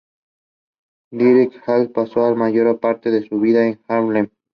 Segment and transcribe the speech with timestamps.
[1.11, 4.31] Dirck Hals pasó la mayor parte de su vida en Haarlem.